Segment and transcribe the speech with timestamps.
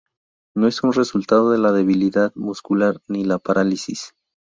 [0.55, 4.15] No es un resultado de la debilidad muscular ni la parálisis.